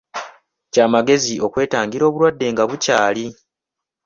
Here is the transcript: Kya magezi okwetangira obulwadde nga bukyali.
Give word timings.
Kya 0.73 0.85
magezi 0.93 1.33
okwetangira 1.45 2.03
obulwadde 2.09 2.45
nga 2.53 2.63
bukyali. 2.69 3.25